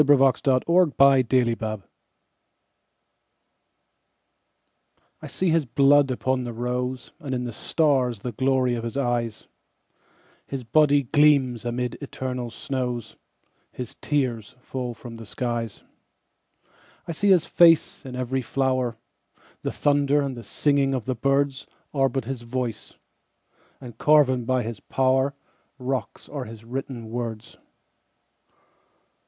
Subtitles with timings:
[0.01, 1.83] I see His Blood upon the Rose
[5.21, 9.45] I SEE his blood upon the roseAnd in the stars the glory of his eyes,
[10.47, 13.15] His body gleams amid eternal snows,
[13.71, 18.97] His tears fall from the skies.I see his face in every flower;
[19.61, 26.27] The thunder and the singing of the birdsAre but his voice—and carven by his powerRocks
[26.27, 27.57] are his written words.